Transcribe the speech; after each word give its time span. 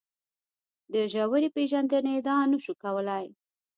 د 0.93 0.95
ژورې 1.13 1.49
پېژندنې 1.55 2.11
ادعا 2.19 2.43
نه 2.51 2.57
شو 2.63 2.73
کولای. 2.83 3.25